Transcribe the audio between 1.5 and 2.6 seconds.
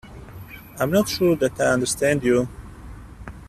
I understand you.